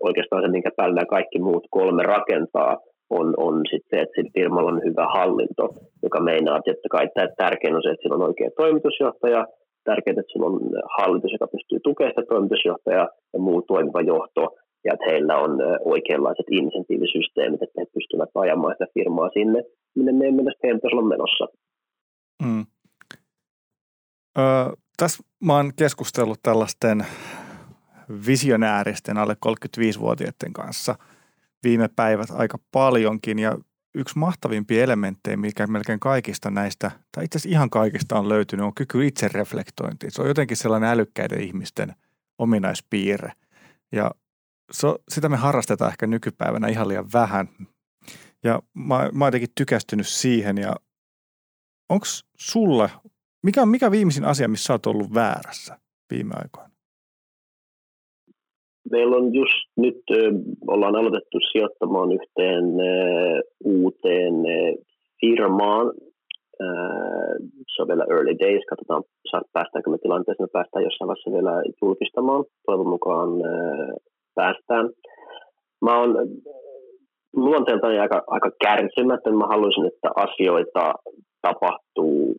oikeastaan 0.00 0.42
se, 0.42 0.48
minkä 0.48 0.70
päällä 0.76 1.04
kaikki 1.06 1.38
muut 1.38 1.66
kolme 1.70 2.02
rakentaa, 2.02 2.78
on, 3.10 3.34
on 3.36 3.54
sit 3.70 3.82
se, 3.90 3.96
että 4.00 4.14
sillä 4.14 4.30
firmalla 4.38 4.70
on 4.72 4.84
hyvä 4.84 5.06
hallinto, 5.16 5.64
joka 6.02 6.20
meinaa, 6.20 6.60
että 6.66 6.88
kai 6.90 7.06
tärkein 7.36 7.74
on 7.74 7.82
se, 7.82 7.88
että 7.90 8.02
sillä 8.02 8.16
on 8.16 8.28
oikea 8.28 8.50
toimitusjohtaja, 8.56 9.46
tärkeää, 9.84 10.20
että 10.20 10.32
sillä 10.32 10.46
on 10.46 10.60
hallitus, 10.98 11.32
joka 11.32 11.46
pystyy 11.54 11.80
tukemaan 11.80 12.12
sitä 12.12 12.28
toimitusjohtajaa 12.28 13.08
ja 13.32 13.38
muu 13.38 13.62
toimiva 13.62 14.00
johto, 14.00 14.42
ja 14.84 14.92
että 14.94 15.06
heillä 15.10 15.36
on 15.38 15.52
oikeanlaiset 15.84 16.46
insentiivisysteemit, 16.50 17.62
että 17.62 17.80
he 17.80 17.86
pystyvät 17.94 18.30
ajamaan 18.34 18.74
sitä 18.74 18.86
firmaa 18.94 19.30
sinne, 19.32 19.64
minne 19.94 20.12
meidän 20.12 20.34
mielestä 20.34 20.60
heidän 20.62 20.78
pitäisi 20.78 20.96
olla 20.96 21.08
menossa. 21.08 21.44
Mm. 22.44 22.64
Öö, 24.38 24.44
tässä 24.96 25.22
mä 25.44 25.56
oon 25.56 25.70
keskustellut 25.78 26.38
tällaisten 26.42 27.06
visionääristen 28.26 29.18
alle 29.18 29.34
35-vuotiaiden 29.46 30.52
kanssa– 30.52 30.94
viime 31.64 31.88
päivät 31.96 32.30
aika 32.30 32.58
paljonkin 32.72 33.38
ja 33.38 33.58
yksi 33.94 34.18
mahtavimpia 34.18 34.82
elementtejä, 34.82 35.36
mikä 35.36 35.66
melkein 35.66 36.00
kaikista 36.00 36.50
näistä, 36.50 36.90
tai 37.12 37.24
itse 37.24 37.38
asiassa 37.38 37.56
ihan 37.56 37.70
kaikista 37.70 38.18
on 38.18 38.28
löytynyt, 38.28 38.66
on 38.66 38.74
kyky 38.74 39.06
itsereflektointiin. 39.06 40.10
Se 40.12 40.22
on 40.22 40.28
jotenkin 40.28 40.56
sellainen 40.56 40.90
älykkäiden 40.90 41.40
ihmisten 41.40 41.94
ominaispiirre. 42.38 43.32
Ja 43.92 44.10
so, 44.72 44.98
sitä 45.08 45.28
me 45.28 45.36
harrastetaan 45.36 45.90
ehkä 45.90 46.06
nykypäivänä 46.06 46.68
ihan 46.68 46.88
liian 46.88 47.12
vähän. 47.12 47.48
Ja 48.44 48.62
mä, 48.74 49.10
mä 49.12 49.24
oon 49.24 49.28
jotenkin 49.28 49.52
tykästynyt 49.54 50.08
siihen 50.08 50.58
ja 50.58 50.76
onko 51.88 52.06
sulle, 52.36 52.90
mikä 53.42 53.62
on 53.62 53.68
mikä 53.68 53.90
viimeisin 53.90 54.24
asia, 54.24 54.48
missä 54.48 54.64
sä 54.64 54.72
oot 54.72 54.86
ollut 54.86 55.14
väärässä 55.14 55.78
viime 56.10 56.34
aikoina? 56.34 56.71
Meillä 58.92 59.16
on 59.16 59.34
just 59.34 59.66
nyt, 59.76 60.02
ollaan 60.68 60.96
aloitettu 60.96 61.38
sijoittamaan 61.52 62.12
yhteen 62.12 62.64
uuteen 63.64 64.34
firmaan. 65.20 65.92
Se 67.72 67.82
on 67.82 67.88
vielä 67.88 68.04
early 68.10 68.34
days, 68.38 68.64
katsotaan 68.70 69.02
päästäänkö 69.52 69.90
me 69.90 69.98
tilanteeseen, 69.98 70.44
me 70.44 70.56
päästään 70.58 70.84
jossain 70.84 71.08
vaiheessa 71.08 71.32
vielä 71.32 71.62
julkistamaan. 71.82 72.44
Toivon 72.66 72.88
mukaan 72.88 73.30
päästään. 74.34 74.90
Mä 75.84 75.98
oon 76.00 76.10
luonteeltani 77.36 77.98
aika, 77.98 78.22
aika 78.26 78.50
kärsimätön. 78.64 79.38
Mä 79.38 79.46
haluaisin, 79.46 79.86
että 79.86 80.08
asioita 80.16 80.94
tapahtuu 81.42 82.34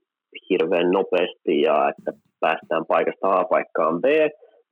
hirveän 0.50 0.91
nopeasti 0.91 1.62
ja 1.62 1.89
että 1.89 2.12
päästään 2.39 2.86
paikasta 2.86 3.39
A 3.39 3.45
paikkaan 3.45 4.01
B 4.01 4.05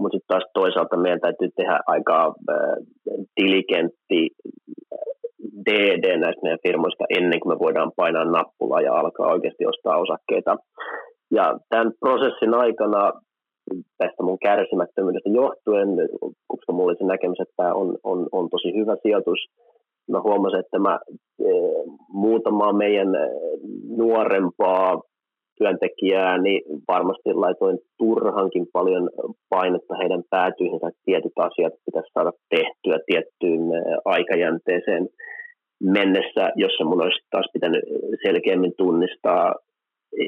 mutta 0.01 0.15
sitten 0.15 0.27
taas 0.33 0.43
toisaalta 0.53 0.97
meidän 0.97 1.19
täytyy 1.19 1.49
tehdä 1.55 1.79
aika 1.87 2.17
äh, 2.25 2.77
diligentti 3.37 4.29
DD 5.65 6.17
näistä 6.17 6.41
meidän 6.43 6.65
firmoista 6.67 7.03
ennen 7.09 7.39
kuin 7.39 7.53
me 7.53 7.59
voidaan 7.59 7.91
painaa 7.95 8.25
nappulaa 8.25 8.81
ja 8.81 8.93
alkaa 8.93 9.31
oikeasti 9.31 9.65
ostaa 9.65 10.01
osakkeita. 10.01 10.57
Ja 11.31 11.59
tämän 11.69 11.91
prosessin 11.99 12.53
aikana 12.53 13.11
tästä 13.97 14.23
mun 14.23 14.39
kärsimättömyydestä 14.39 15.29
johtuen, 15.29 15.89
koska 16.47 16.73
mulla 16.73 16.89
oli 16.89 16.97
se 16.97 17.05
näkemys, 17.05 17.39
että 17.39 17.53
tämä 17.57 17.73
on, 17.73 17.97
on, 18.03 18.27
on 18.31 18.49
tosi 18.49 18.73
hyvä 18.75 18.95
sijoitus, 19.01 19.39
mä 20.11 20.21
huomasin, 20.21 20.59
että 20.59 20.79
mä 20.79 20.99
e, 21.39 21.51
muutamaa 22.09 22.73
meidän 22.73 23.07
nuorempaa 23.97 25.01
työntekijää, 25.57 26.37
niin 26.37 26.61
varmasti 26.87 27.33
laitoin 27.33 27.77
turhankin 27.97 28.67
paljon 28.73 29.09
painetta 29.49 29.97
heidän 30.01 30.23
päätyihinsä, 30.29 30.87
että 30.87 31.01
tietyt 31.05 31.37
asiat 31.39 31.73
pitäisi 31.85 32.13
saada 32.13 32.31
tehtyä 32.49 32.97
tiettyyn 33.05 33.61
aikajänteeseen 34.05 35.07
mennessä, 35.83 36.51
jossa 36.55 36.83
mun 36.85 37.03
olisi 37.03 37.19
taas 37.31 37.45
pitänyt 37.53 37.83
selkeämmin 38.25 38.73
tunnistaa 38.77 39.55
e, 40.19 40.25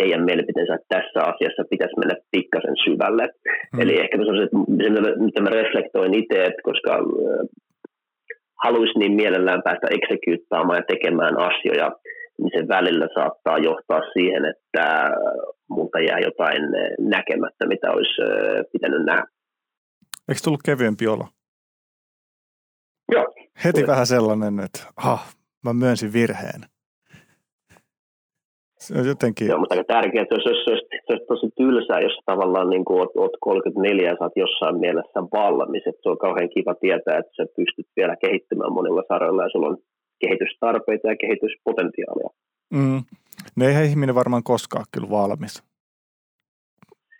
heidän 0.00 0.24
mielipiteensä, 0.24 0.74
että 0.74 0.94
tässä 0.96 1.20
asiassa 1.30 1.70
pitäisi 1.70 1.98
mennä 1.98 2.16
pikkasen 2.30 2.76
syvälle. 2.84 3.28
Hmm. 3.72 3.80
Eli 3.82 4.00
ehkä 4.00 4.18
se, 4.18 4.48
mitä 5.24 5.40
mä 5.42 5.50
reflektoin 5.50 6.14
itse, 6.14 6.44
että 6.44 6.62
koska 6.62 6.98
haluaisin 8.64 8.98
niin 8.98 9.12
mielellään 9.12 9.62
päästä 9.62 9.86
eksekyyttaamaan 9.90 10.78
ja 10.78 10.90
tekemään 10.92 11.38
asioita, 11.38 11.90
niin 12.38 12.50
se 12.54 12.68
välillä 12.68 13.08
saattaa 13.14 13.58
johtaa 13.58 14.00
siihen, 14.12 14.44
että 14.44 15.10
multa 15.70 16.00
jää 16.00 16.18
jotain 16.18 16.62
näkemättä, 16.98 17.66
mitä 17.66 17.90
olisi 17.90 18.22
pitänyt 18.72 19.04
nähdä. 19.04 19.24
Eikö 20.28 20.40
tullut 20.44 20.62
kevyempi 20.62 21.06
olo? 21.06 21.24
Joo. 23.12 23.26
Heti 23.64 23.80
tuli. 23.80 23.86
vähän 23.86 24.06
sellainen, 24.06 24.60
että 24.60 24.80
ha, 24.96 25.18
mä 25.64 25.72
myönsin 25.72 26.12
virheen. 26.12 26.60
Se 28.78 28.98
on 28.98 29.06
jotenkin... 29.06 29.48
Joo, 29.48 29.58
mutta 29.58 29.74
aika 29.74 29.92
tärkeää, 29.94 30.22
että 30.22 30.34
jos, 30.34 30.44
jos, 30.44 30.66
jos, 30.66 30.82
jos 30.92 31.08
olisi 31.10 31.26
tosi 31.26 31.48
tylsää, 31.56 32.00
jos 32.00 32.18
tavallaan 32.26 32.70
niin 32.70 32.84
kuin 32.84 32.98
oot, 33.00 33.12
oot 33.16 33.36
34 33.40 34.08
ja 34.10 34.16
sä 34.16 34.24
oot 34.24 34.36
jossain 34.36 34.76
mielessä 34.84 35.20
valmis, 35.32 35.86
että 35.86 36.02
se 36.02 36.08
on 36.08 36.18
kauhean 36.18 36.48
kiva 36.48 36.74
tietää, 36.74 37.18
että 37.18 37.32
sä 37.36 37.44
pystyt 37.56 37.88
vielä 37.96 38.16
kehittymään 38.16 38.72
monilla 38.72 39.02
saroilla 39.08 39.42
ja 39.42 39.48
sulla 39.52 39.68
on 39.68 39.78
kehitystarpeita 40.20 41.08
ja 41.08 41.16
kehityspotentiaalia. 41.16 42.28
Mm. 42.70 43.02
Ne 43.56 43.66
ei 43.66 43.86
ihminen 43.86 44.14
varmaan 44.14 44.42
koskaan 44.42 44.86
kyllä 44.92 45.10
valmis. 45.10 45.62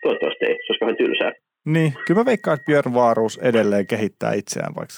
Toivottavasti 0.03 0.45
ei, 0.45 0.57
se 0.67 0.85
olisi 0.85 0.97
tylsää. 0.97 1.31
Niin, 1.65 1.93
kyllä 2.07 2.21
mä 2.21 2.25
veikkaan, 2.25 2.55
että 2.55 2.65
Björn 2.65 2.93
Vaaruus 2.93 3.37
edelleen 3.37 3.87
kehittää 3.87 4.33
itseään, 4.33 4.75
vaikka 4.75 4.95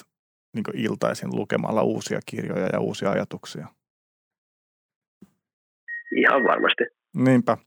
niin 0.56 0.86
iltaisin 0.86 1.29
lukemalla 1.36 1.84
uusia 1.84 2.20
kirjoja 2.25 2.70
ja 2.74 2.79
uusia 2.79 3.12
ajatuksia. 3.12 3.68
Ihan 6.18 6.44
varmasti. 6.44 6.84
Niinpä. 7.15 7.58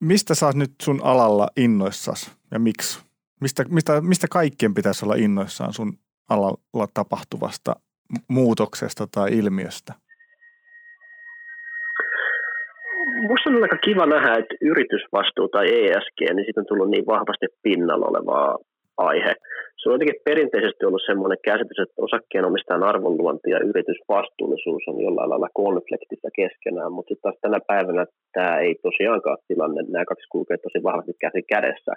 Mistä 0.00 0.34
sä 0.34 0.46
oot 0.46 0.56
nyt 0.56 0.72
sun 0.82 1.00
alalla 1.02 1.48
innoissas 1.56 2.36
ja 2.50 2.58
miksi? 2.58 3.00
Mistä, 3.40 3.64
mistä, 3.68 4.00
mistä 4.00 4.26
kaikkien 4.30 4.74
pitäisi 4.74 5.04
olla 5.04 5.14
innoissaan 5.14 5.72
sun 5.72 5.98
alalla 6.28 6.88
tapahtuvasta 6.94 7.76
muutoksesta 8.28 9.04
tai 9.14 9.28
ilmiöstä? 9.38 9.92
Minusta 13.20 13.50
on 13.50 13.62
aika 13.62 13.76
kiva 13.76 14.06
nähdä, 14.06 14.32
että 14.34 14.54
yritysvastuu 14.60 15.48
tai 15.48 15.66
ESG, 15.66 16.20
niin 16.20 16.44
siitä 16.44 16.60
on 16.60 16.66
tullut 16.66 16.90
niin 16.90 17.06
vahvasti 17.06 17.46
pinnalla 17.62 18.06
olevaa 18.06 18.58
aihe. 18.96 19.32
Se 19.78 19.84
on 19.88 19.94
jotenkin 19.94 20.24
perinteisesti 20.28 20.82
ollut 20.84 21.06
sellainen 21.06 21.44
käsitys, 21.48 21.78
että 21.82 22.02
osakkeenomistajan 22.06 22.88
arvonluonti 22.92 23.50
ja 23.50 23.64
yritysvastuullisuus 23.70 24.84
on 24.90 25.00
jollain 25.06 25.30
lailla 25.30 25.56
konfliktissa 25.62 26.30
keskenään, 26.40 26.92
mutta 26.92 27.08
sitten 27.08 27.26
taas 27.26 27.38
tänä 27.40 27.60
päivänä 27.72 28.02
tämä 28.36 28.58
ei 28.64 28.74
tosiaankaan 28.86 29.38
tilanne, 29.48 29.80
nämä 29.82 30.10
kaksi 30.12 30.32
kulkee 30.34 30.56
tosi 30.56 30.78
vahvasti 30.88 31.14
käsi 31.24 31.42
kädessä. 31.52 31.92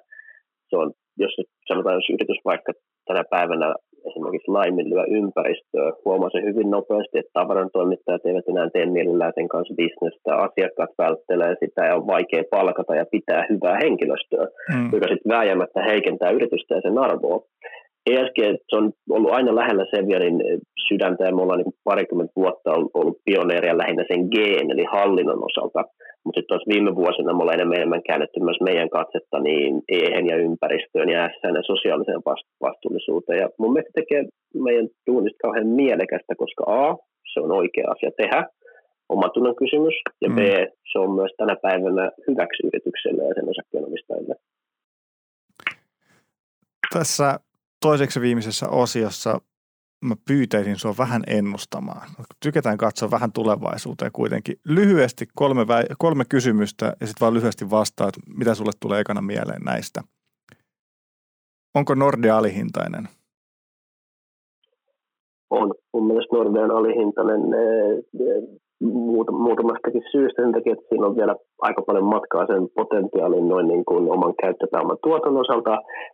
Se 0.70 0.76
on, 0.82 0.88
jos 1.24 1.34
nyt 1.38 1.50
sanotaan, 1.68 1.96
jos 2.00 2.14
yritys 2.16 2.42
vaikka 2.52 2.72
tänä 3.08 3.24
päivänä 3.36 3.68
esimerkiksi 4.10 4.52
laiminlyö 4.52 5.04
ympäristöä. 5.20 5.92
Huomasin 6.06 6.44
hyvin 6.50 6.70
nopeasti, 6.72 7.20
että 7.20 7.32
tavaran 7.34 7.70
toimittajat 7.74 8.26
eivät 8.26 8.48
enää 8.48 8.70
tee 8.70 8.86
mielellään 8.86 9.34
sen 9.36 9.48
kanssa 9.48 9.74
bisnestä, 9.80 10.36
asiakkaat 10.36 10.94
välttelee 10.98 11.56
sitä 11.60 11.86
ja 11.86 11.96
on 11.96 12.08
vaikea 12.08 12.44
palkata 12.52 12.96
ja 12.96 13.06
pitää 13.16 13.46
hyvää 13.50 13.78
henkilöstöä, 13.84 14.46
mm. 14.74 14.90
joka 14.94 15.08
sitten 15.08 15.32
vääjäämättä 15.36 15.80
heikentää 15.90 16.32
yritystä 16.38 16.76
ja 16.76 16.82
sen 16.82 16.98
arvoa. 16.98 17.40
ESG 18.06 18.40
se 18.70 18.76
on 18.76 18.92
ollut 19.10 19.32
aina 19.32 19.56
lähellä 19.56 19.86
Sevianin 19.96 20.42
sydäntä 20.88 21.26
ja 21.26 21.36
me 21.36 21.42
ollaan 21.42 21.60
niin 21.60 21.74
parikymmentä 21.84 22.34
vuotta 22.36 22.72
ollut 22.94 23.18
pioneeria 23.26 23.78
lähinnä 23.78 24.06
sen 24.08 24.26
G, 24.34 24.36
eli 24.72 24.86
hallinnon 24.92 25.46
osalta. 25.50 25.84
Mutta 26.24 26.40
sitten 26.40 26.58
taas 26.58 26.68
viime 26.74 26.96
vuosina 26.96 27.34
me 27.34 27.42
ollaan 27.42 27.60
enemmän, 27.60 27.78
enemmän 27.78 28.04
käännetty 28.08 28.40
myös 28.40 28.58
meidän 28.62 28.90
katsetta 28.90 29.40
niin 29.40 29.82
ehen 29.88 30.28
ja 30.28 30.38
ympäristöön 30.38 31.10
ja 31.10 31.30
SN 31.30 31.56
ja 31.56 31.64
sosiaaliseen 31.64 32.22
vastuullisuuteen. 32.62 33.40
Ja 33.40 33.50
mun 33.60 33.74
mielestä 33.74 33.92
tekee 33.96 34.24
meidän 34.54 34.88
duunista 35.08 35.38
kauhean 35.42 35.68
mielekästä, 35.68 36.36
koska 36.38 36.64
A, 36.68 36.98
se 37.34 37.40
on 37.40 37.52
oikea 37.52 37.92
asia 37.92 38.12
tehdä, 38.18 38.46
omatunnon 39.10 39.56
kysymys, 39.56 39.96
ja 40.22 40.30
B, 40.30 40.40
mm. 40.40 40.72
se 40.92 41.00
on 41.00 41.12
myös 41.12 41.32
tänä 41.38 41.56
päivänä 41.62 42.12
hyväksi 42.28 42.68
yritykselle 42.68 43.24
ja 43.24 43.34
sen 43.36 43.50
osakkeenomistajille. 43.50 44.36
Tässä 46.94 47.40
toiseksi 47.84 48.22
viimeisessä 48.22 48.70
osiossa 48.70 49.42
mä 50.06 50.16
pyytäisin 50.28 50.80
sua 50.80 50.96
vähän 50.98 51.24
ennustamaan. 51.28 52.10
Tykätään 52.40 52.78
katsoa 52.78 53.12
vähän 53.12 53.32
tulevaisuuteen 53.32 54.12
kuitenkin. 54.12 54.56
Lyhyesti 54.66 55.28
kolme, 55.36 55.64
vä- 55.64 55.96
kolme 55.98 56.24
kysymystä 56.30 56.86
ja 56.86 57.08
sitten 57.08 57.22
vaan 57.22 57.34
lyhyesti 57.34 57.70
vastaat, 57.70 58.14
mitä 58.38 58.56
sulle 58.56 58.72
tulee 58.80 59.00
ekana 59.00 59.22
mieleen 59.22 59.62
näistä. 59.62 60.02
Onko 61.76 61.96
Nordea 61.96 62.38
alihintainen? 62.38 63.08
On. 65.50 65.74
Mun 65.94 66.08
mielestä 66.08 66.36
Nordea 66.36 66.64
on 66.64 66.72
alihintainen 66.72 67.42
muutamastakin 69.46 70.04
syystä 70.12 70.42
sen 70.42 70.52
takia, 70.52 70.74
että 70.74 70.86
siinä 70.90 71.08
on 71.08 71.16
vielä 71.16 71.36
aika 71.62 71.82
paljon 71.82 72.04
matkaa 72.04 72.46
sen 72.48 72.68
potentiaalin 72.76 73.48
noin 73.48 73.68
niin 73.68 73.86
kuin 73.86 74.12
oman 74.12 74.34
käyttöpääoman 74.42 74.98
tuoton 75.04 75.38
osalta. 75.38 75.72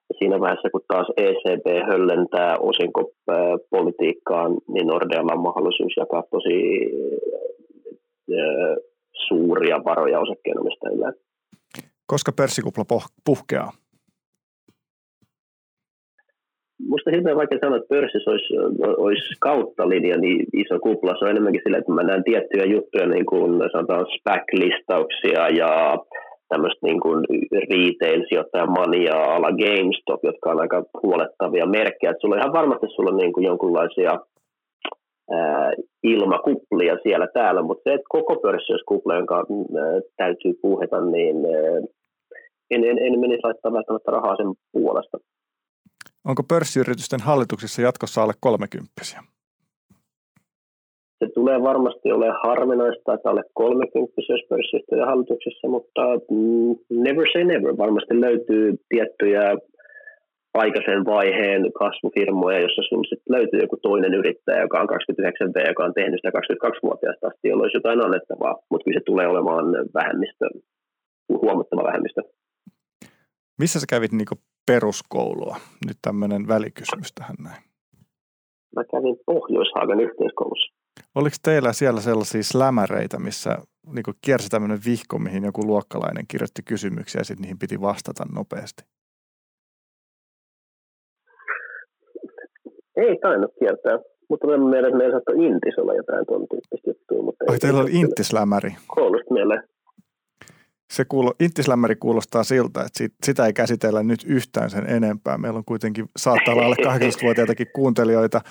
Ja 0.10 0.14
siinä 0.18 0.40
vaiheessa, 0.40 0.70
kun 0.70 0.82
taas 0.88 1.08
ECB 1.18 1.66
höllentää 1.90 2.58
osinkopolitiikkaan, 2.58 4.52
niin 4.74 4.88
Nordealla 4.88 5.34
on 5.34 5.44
mahdollisuus 5.44 5.94
jakaa 5.98 6.24
tosi 6.32 6.58
suuria 9.28 9.84
varoja 9.86 10.20
osakkeenomistajille. 10.20 11.14
Koska 12.08 12.32
pörssikupla 12.32 12.84
puhkeaa? 13.26 13.72
Musta 17.00 17.18
hirveän 17.18 17.38
vaikea 17.38 17.60
sanoa, 17.62 17.78
että 17.78 17.94
pörssissä 17.96 18.32
olisi, 18.32 18.54
olisi 19.06 19.30
kautta 19.40 19.90
linja 19.90 20.18
niin 20.18 20.46
iso 20.54 20.80
kupla. 20.80 21.16
Se 21.20 21.26
on 21.26 21.32
enemmänkin 21.32 21.62
sillä, 21.64 21.78
että 21.78 21.92
mä 21.92 22.04
näen 22.04 22.24
tiettyjä 22.24 22.66
juttuja, 22.66 23.08
niin 23.08 23.26
kuin 23.26 23.52
sanotaan 23.72 24.06
SPAC-listauksia 24.16 25.44
ja 25.62 25.98
tämmöistä 26.50 26.86
niin 26.86 27.00
kuin 27.00 27.20
retail-sijoittajan 27.72 28.72
mania 28.72 29.16
ala 29.36 29.52
GameStop, 29.62 30.20
jotka 30.24 30.52
on 30.52 30.60
aika 30.60 30.84
huolettavia 31.04 31.66
merkkejä. 31.66 32.12
Että 32.12 32.22
sulla 32.22 32.36
on 32.36 32.42
ihan 32.42 32.54
varmasti 32.54 32.88
sulla 32.90 33.10
on 33.10 33.18
niin 33.18 33.34
kuin 33.34 33.46
jonkunlaisia 33.46 34.20
ilmakuplia 36.04 36.98
siellä 37.04 37.28
täällä, 37.34 37.62
mutta 37.62 37.84
se, 37.84 37.94
että 37.94 38.10
koko 38.10 38.36
pörssi 38.36 38.74
olisi 38.74 38.86
kupla, 38.86 39.16
jonka 39.16 39.46
täytyy 40.18 40.54
puheta, 40.62 41.02
niin 41.02 41.38
en, 42.72 42.84
en, 42.84 42.98
en 43.00 43.20
menisi 43.20 43.44
laittaa 43.44 43.74
välttämättä 43.74 44.12
rahaa 44.12 44.36
sen 44.36 44.54
puolesta. 44.72 45.18
Onko 46.30 46.44
pörssiyritysten 46.44 47.22
hallituksissa 47.30 47.82
jatkossa 47.82 48.22
alle 48.24 48.34
kolmekymppisiä? 48.40 49.20
Se 51.20 51.28
tulee 51.34 51.62
varmasti 51.62 52.12
olemaan 52.12 52.42
harvinaista, 52.48 53.14
että 53.14 53.30
alle 53.30 53.44
30 53.54 54.14
pörssiyhtiöiden 54.50 55.12
hallituksessa, 55.12 55.68
mutta 55.76 56.02
mm, 56.32 56.72
never 57.06 57.26
say 57.34 57.44
never. 57.44 57.78
Varmasti 57.78 58.22
löytyy 58.22 58.66
tiettyjä 58.90 59.44
aikaisen 60.54 61.06
vaiheen 61.06 61.64
kasvufirmoja, 61.82 62.60
jossa 62.66 62.82
sinulla 62.82 63.10
sit 63.10 63.24
löytyy 63.30 63.60
joku 63.60 63.78
toinen 63.78 64.14
yrittäjä, 64.14 64.62
joka 64.62 64.82
on 64.82 64.88
29 64.88 65.54
V, 65.54 65.58
joka 65.68 65.84
on 65.84 65.94
tehnyt 65.94 66.20
sitä 66.20 66.38
22-vuotiaasta 66.40 67.28
asti, 67.28 67.48
jolloin 67.48 67.66
olisi 67.66 67.78
jotain 67.78 68.06
annettavaa, 68.06 68.56
mutta 68.70 68.84
kyllä 68.84 69.00
se 69.00 69.10
tulee 69.10 69.28
olemaan 69.28 69.66
vähemmistö, 70.00 70.46
huomattava 71.44 71.84
vähemmistö. 71.90 72.22
Missä 73.62 73.80
sä 73.80 73.86
kävit 73.90 74.12
niinku 74.12 74.36
peruskoulua? 74.70 75.56
Nyt 75.88 75.98
tämmöinen 76.02 76.48
välikysymys 76.48 77.14
tähän 77.16 77.36
näin. 77.44 77.64
Mä 78.76 78.84
kävin 78.92 79.18
Pohjoishaagan 79.26 80.00
yhteiskoulussa. 80.00 80.74
Oliko 81.16 81.36
teillä 81.44 81.74
siellä 81.74 82.02
sellaisia 82.02 82.44
slämäreitä, 82.44 83.20
missä 83.20 83.58
niin 83.96 84.16
kiersi 84.26 84.50
tämmöinen 84.50 84.80
vihko, 84.86 85.20
mihin 85.20 85.44
joku 85.44 85.62
luokkalainen 85.66 86.26
kirjoitti 86.28 86.62
kysymyksiä 86.64 87.20
ja 87.20 87.26
sitten 87.26 87.42
niihin 87.42 87.60
piti 87.60 87.82
vastata 87.82 88.24
nopeasti? 88.36 88.84
Ei 92.96 93.18
tainnut 93.22 93.52
kiertää, 93.60 94.00
mutta 94.30 94.48
mä 94.48 94.58
mielestä 94.58 94.98
meillä 94.98 95.14
saattoi 95.14 95.46
Intis 95.46 95.78
olla 95.78 95.94
jotain 95.94 96.26
tuon 96.26 96.48
tyyppistä 96.52 96.90
juttua. 96.90 97.22
Mutta 97.24 97.46
Oi, 97.48 97.60
teillä 97.60 97.82
oli 97.82 97.92
Intislämäri. 97.92 98.72
Koulusta 98.88 99.34
mieleen 99.34 99.64
se 100.92 101.06
kuulo, 101.06 101.34
intislämmäri 101.40 101.96
kuulostaa 101.96 102.44
siltä, 102.44 102.80
että 102.80 102.98
sit, 102.98 103.14
sitä 103.24 103.46
ei 103.46 103.54
käsitellä 103.54 104.04
nyt 104.04 104.24
yhtään 104.28 104.70
sen 104.70 104.90
enempää. 104.90 105.38
Meillä 105.38 105.58
on 105.58 105.66
kuitenkin, 105.66 106.10
saattaa 106.18 106.54
olla 106.54 106.66
alle 106.66 106.76
18-vuotiaitakin 106.98 107.68
kuuntelijoita. 107.76 108.42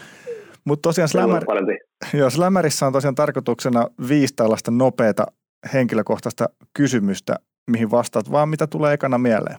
Mutta 0.64 0.88
tosiaan 0.88 1.08
slämär, 1.08 1.44
joo, 2.14 2.30
slämärissä 2.30 2.86
on 2.86 2.92
tosiaan 2.92 3.14
tarkoituksena 3.14 3.86
viisi 4.08 4.34
tällaista 4.36 4.70
nopeata 4.70 5.26
henkilökohtaista 5.72 6.48
kysymystä, 6.72 7.36
mihin 7.70 7.90
vastaat 7.90 8.30
vaan 8.30 8.48
mitä 8.48 8.66
tulee 8.66 8.94
ekana 8.94 9.18
mieleen. 9.18 9.56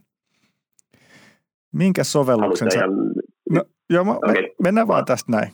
Minkä 1.73 2.03
sovelluksen 2.03 2.71
sä... 2.71 2.79
No, 3.49 3.63
joo, 3.89 4.03
mä, 4.03 4.11
okay. 4.11 4.49
mennään 4.63 4.87
vaan 4.87 5.05
tästä 5.05 5.31
näin. 5.31 5.51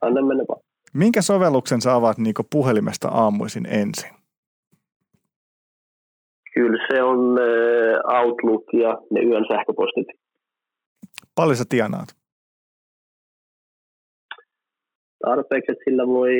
Anna 0.00 0.22
mennä 0.22 0.44
vaan. 0.48 0.60
Minkä 0.94 1.22
sovelluksen 1.22 1.80
sä 1.80 1.94
avaat 1.94 2.18
niin 2.18 2.34
puhelimesta 2.50 3.08
aamuisin 3.08 3.66
ensin? 3.66 4.15
Kyllä 6.56 6.86
se 6.90 7.02
on 7.02 7.18
äh, 7.38 8.20
Outlook 8.20 8.64
ja 8.72 8.98
ne 9.10 9.20
yön 9.20 9.44
sähköpostit. 9.48 10.06
Paljon 11.34 11.56
sä 11.56 11.64
tienaat? 11.68 12.08
Tarpeeksi, 15.24 15.72
että 15.72 15.84
sillä 15.84 16.06
voi, 16.06 16.32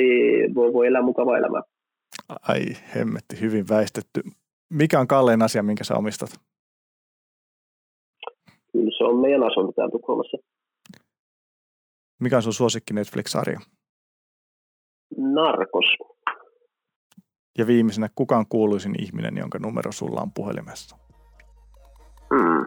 voi, 0.55 0.73
voi 0.73 0.87
elää 0.87 1.01
mukava 1.01 1.37
elämä. 1.37 1.61
Ai 2.41 2.61
hemmetti, 2.95 3.41
hyvin 3.41 3.65
väistetty. 3.69 4.21
Mikä 4.73 4.99
on 4.99 5.07
kallein 5.07 5.41
asia, 5.41 5.63
minkä 5.63 5.83
sä 5.83 5.95
omistat? 5.95 6.29
Kyllä 8.71 8.97
se 8.97 9.03
on 9.03 9.19
meidän 9.19 9.43
asunto 9.43 9.71
täällä 9.71 9.91
Tukholmassa. 9.91 10.37
Mikä 12.19 12.35
on 12.35 12.43
sun 12.43 12.53
suosikki 12.53 12.93
Netflix-sarja? 12.93 13.59
Narkos. 15.17 15.85
Ja 17.57 17.67
viimeisenä, 17.67 18.09
kuka 18.15 18.37
on 18.37 18.45
kuuluisin 18.49 18.95
ihminen, 19.01 19.37
jonka 19.37 19.59
numero 19.59 19.91
sulla 19.91 20.21
on 20.21 20.31
puhelimessa? 20.31 20.97
Hmm. 22.35 22.65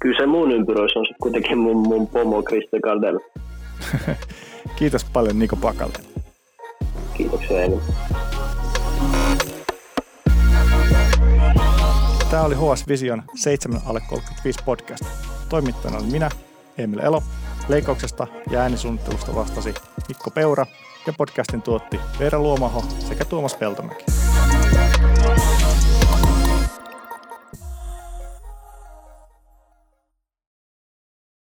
Kyllä 0.00 0.20
se 0.20 0.26
mun 0.26 0.52
ympyröissä 0.52 0.98
on 0.98 1.06
kuitenkin 1.22 1.58
mun, 1.58 1.76
mun 1.76 2.06
pomo 2.06 2.42
Krista 2.42 2.80
Gardel. 2.80 3.18
Kiitos 4.78 5.04
paljon 5.04 5.38
Niko 5.38 5.56
Pakalle. 5.56 5.98
Kiitoksia 7.14 7.62
enemmän. 7.62 7.84
Tämä 12.30 12.42
oli 12.42 12.54
HS 12.54 12.88
Vision 12.88 13.22
7 13.34 13.80
alle 13.86 14.00
35 14.08 14.64
podcast. 14.64 15.04
Toimittajana 15.48 15.98
oli 15.98 16.06
minä, 16.06 16.28
Emil 16.78 16.98
Elo. 16.98 17.22
Leikkauksesta 17.68 18.26
ja 18.50 18.60
äänisuunnittelusta 18.60 19.34
vastasi 19.34 19.74
Mikko 20.08 20.30
Peura 20.30 20.66
ja 21.06 21.12
podcastin 21.18 21.62
tuotti 21.62 22.00
Veera 22.18 22.38
Luomaho 22.38 22.80
sekä 22.80 23.24
Tuomas 23.24 23.54
Peltomäki. 23.54 24.11